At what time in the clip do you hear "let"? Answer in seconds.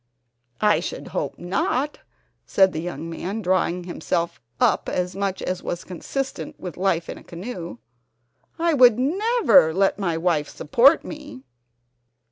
9.75-9.99